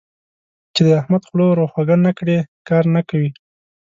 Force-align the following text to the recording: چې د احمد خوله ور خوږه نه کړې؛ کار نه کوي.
چې 0.73 0.81
د 0.87 0.89
احمد 0.99 1.23
خوله 1.27 1.45
ور 1.47 1.59
خوږه 1.71 1.97
نه 2.05 2.11
کړې؛ 2.19 2.37
کار 2.67 2.83
نه 2.95 3.01
کوي. 3.09 3.29